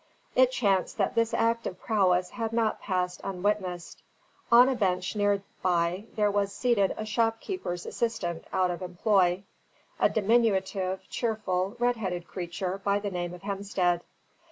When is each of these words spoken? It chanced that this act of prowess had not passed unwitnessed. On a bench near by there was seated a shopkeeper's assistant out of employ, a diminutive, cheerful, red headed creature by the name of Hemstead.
It 0.33 0.51
chanced 0.51 0.97
that 0.97 1.13
this 1.13 1.31
act 1.31 1.67
of 1.67 1.79
prowess 1.79 2.31
had 2.31 2.53
not 2.53 2.81
passed 2.81 3.21
unwitnessed. 3.23 4.01
On 4.51 4.67
a 4.67 4.73
bench 4.73 5.15
near 5.15 5.43
by 5.61 6.05
there 6.15 6.31
was 6.31 6.51
seated 6.51 6.95
a 6.97 7.05
shopkeeper's 7.05 7.85
assistant 7.85 8.45
out 8.51 8.71
of 8.71 8.81
employ, 8.81 9.43
a 9.99 10.09
diminutive, 10.09 11.07
cheerful, 11.07 11.75
red 11.77 11.97
headed 11.97 12.25
creature 12.27 12.81
by 12.83 12.97
the 12.97 13.11
name 13.11 13.35
of 13.35 13.43
Hemstead. 13.43 14.01